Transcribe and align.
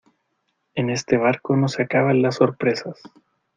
en 0.73 0.89
este 0.89 1.15
barco 1.17 1.55
no 1.55 1.67
se 1.67 1.83
acaban 1.83 2.23
las 2.23 2.37
sorpresas. 2.37 2.99